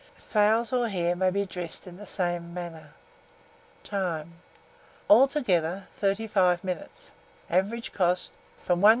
Fowls 0.17 0.73
or 0.73 0.87
hare 0.87 1.15
may 1.15 1.29
be 1.29 1.45
dressed 1.45 1.85
in 1.85 1.97
the 1.97 2.07
same 2.07 2.55
manner. 2.55 2.93
Time. 3.83 4.33
Altogether, 5.07 5.83
35 5.97 6.63
minutes. 6.63 7.11
Average 7.51 7.93
cost, 7.93 8.33
from 8.63 8.81
1s. 8.81 8.89